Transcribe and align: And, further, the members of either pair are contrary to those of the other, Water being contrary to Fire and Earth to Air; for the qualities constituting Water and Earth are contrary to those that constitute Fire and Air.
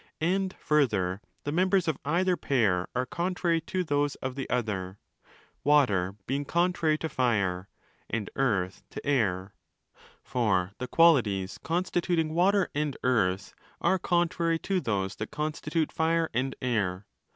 And, 0.19 0.55
further, 0.57 1.21
the 1.43 1.51
members 1.51 1.87
of 1.87 1.99
either 2.03 2.35
pair 2.35 2.87
are 2.95 3.05
contrary 3.05 3.61
to 3.67 3.83
those 3.83 4.15
of 4.15 4.33
the 4.33 4.49
other, 4.49 4.97
Water 5.63 6.15
being 6.25 6.43
contrary 6.43 6.97
to 6.97 7.07
Fire 7.07 7.69
and 8.09 8.27
Earth 8.35 8.81
to 8.89 9.05
Air; 9.05 9.53
for 10.23 10.71
the 10.79 10.87
qualities 10.87 11.59
constituting 11.59 12.33
Water 12.33 12.71
and 12.73 12.97
Earth 13.03 13.53
are 13.79 13.99
contrary 13.99 14.57
to 14.57 14.81
those 14.81 15.17
that 15.17 15.29
constitute 15.29 15.91
Fire 15.91 16.31
and 16.33 16.55
Air. 16.63 17.05